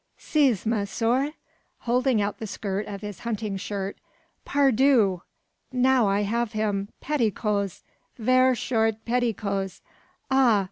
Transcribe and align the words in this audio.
Zis, 0.19 0.65
monsieur," 0.65 1.33
holding 1.81 2.23
out 2.23 2.39
the 2.39 2.47
skirt 2.47 2.87
of 2.87 3.01
his 3.01 3.19
hunting 3.19 3.55
shirt; 3.55 3.97
"par 4.45 4.71
Dieu! 4.71 5.21
now 5.71 6.07
I 6.07 6.21
have 6.23 6.53
him 6.53 6.89
petticoes; 7.01 7.83
ver 8.17 8.55
short 8.55 9.05
petticoes. 9.05 9.81
Ah! 10.31 10.59